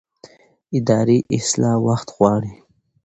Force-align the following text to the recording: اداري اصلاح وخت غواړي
اداري 0.77 1.19
اصلاح 1.37 1.77
وخت 1.87 2.07
غواړي 2.15 2.53